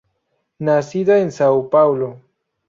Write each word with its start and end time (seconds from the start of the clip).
Nacida 0.65 1.19
en 1.19 1.29
São 1.37 1.69
Paulo. 1.73 2.09